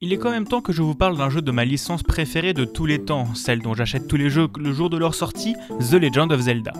[0.00, 2.52] Il est quand même temps que je vous parle d'un jeu de ma licence préférée
[2.52, 5.56] de tous les temps, celle dont j'achète tous les jeux le jour de leur sortie,
[5.90, 6.72] The Legend of Zelda.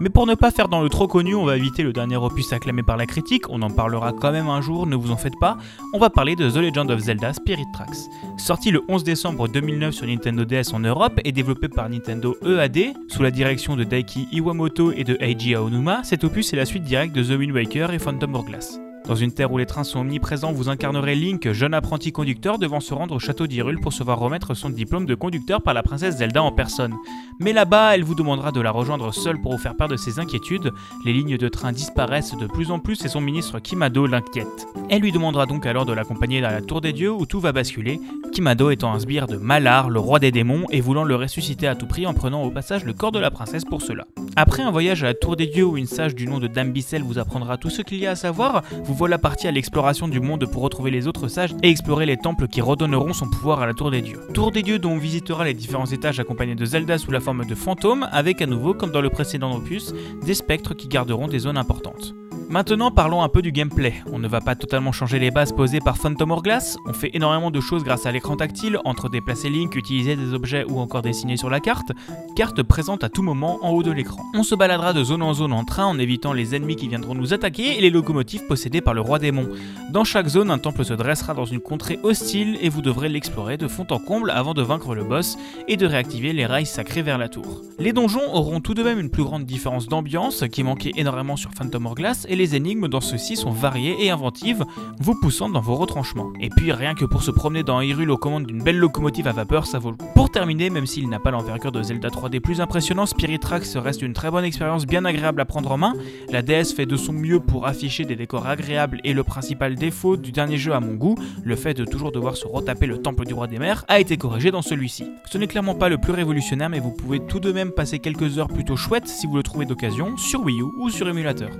[0.00, 2.52] Mais pour ne pas faire dans le trop connu, on va éviter le dernier opus
[2.52, 5.38] acclamé par la critique, on en parlera quand même un jour, ne vous en faites
[5.38, 5.56] pas,
[5.92, 8.10] on va parler de The Legend of Zelda Spirit Tracks.
[8.38, 12.92] Sorti le 11 décembre 2009 sur Nintendo DS en Europe et développé par Nintendo EAD,
[13.06, 16.82] sous la direction de Daiki Iwamoto et de Eiji Aonuma, cet opus est la suite
[16.82, 18.80] directe de The Wind Waker et Phantom Hourglass.
[19.06, 22.80] Dans une terre où les trains sont omniprésents, vous incarnerez Link, jeune apprenti conducteur devant
[22.80, 25.82] se rendre au château d'Hyrule pour se voir remettre son diplôme de conducteur par la
[25.82, 26.94] princesse Zelda en personne.
[27.38, 30.20] Mais là-bas, elle vous demandera de la rejoindre seule pour vous faire part de ses
[30.20, 30.72] inquiétudes.
[31.04, 34.66] Les lignes de train disparaissent de plus en plus et son ministre Kimado l'inquiète.
[34.88, 37.52] Elle lui demandera donc alors de l'accompagner dans la tour des dieux où tout va
[37.52, 38.00] basculer,
[38.32, 41.76] Kimado étant un sbire de Malar, le roi des démons, et voulant le ressusciter à
[41.76, 44.06] tout prix en prenant au passage le corps de la princesse pour cela.
[44.36, 46.72] Après un voyage à la tour des dieux où une sage du nom de Dame
[46.72, 50.06] Bissell vous apprendra tout ce qu'il y a à savoir, vous voilà parti à l'exploration
[50.06, 53.60] du monde pour retrouver les autres sages et explorer les temples qui redonneront son pouvoir
[53.60, 54.20] à la Tour des Dieux.
[54.32, 57.44] Tour des Dieux dont on visitera les différents étages accompagnés de Zelda sous la forme
[57.44, 59.92] de fantômes, avec à nouveau, comme dans le précédent opus,
[60.24, 62.14] des spectres qui garderont des zones importantes.
[62.48, 63.94] Maintenant parlons un peu du gameplay.
[64.12, 67.50] On ne va pas totalement changer les bases posées par Phantom Hourglass, on fait énormément
[67.50, 71.36] de choses grâce à l'écran tactile, entre déplacer Link, utiliser des objets ou encore dessiner
[71.36, 71.92] sur la carte,
[72.36, 74.22] carte présente à tout moment en haut de l'écran.
[74.34, 77.14] On se baladera de zone en zone en train en évitant les ennemis qui viendront
[77.14, 79.48] nous attaquer et les locomotives possédées par le roi démon.
[79.90, 83.56] Dans chaque zone, un temple se dressera dans une contrée hostile et vous devrez l'explorer
[83.56, 85.36] de fond en comble avant de vaincre le boss
[85.66, 87.62] et de réactiver les rails sacrés vers la tour.
[87.78, 91.52] Les donjons auront tout de même une plus grande différence d'ambiance qui manquait énormément sur
[91.52, 94.64] Phantom Hourglass et les énigmes dans ceux-ci sont variées et inventives,
[94.98, 96.32] vous poussant dans vos retranchements.
[96.40, 99.32] Et puis rien que pour se promener dans Hyrule aux commandes d'une belle locomotive à
[99.32, 100.08] vapeur, ça vaut le coup.
[100.16, 104.02] Pour terminer, même s'il n'a pas l'envergure de Zelda 3D plus impressionnant, Spirit Tracks reste
[104.02, 105.94] une très bonne expérience bien agréable à prendre en main.
[106.32, 110.16] La DS fait de son mieux pour afficher des décors agréables et le principal défaut
[110.16, 113.26] du dernier jeu à mon goût, le fait de toujours devoir se retaper le temple
[113.26, 115.06] du roi des mers, a été corrigé dans celui-ci.
[115.30, 118.38] Ce n'est clairement pas le plus révolutionnaire mais vous pouvez tout de même passer quelques
[118.38, 121.50] heures plutôt chouettes si vous le trouvez d'occasion sur Wii U ou sur émulateur.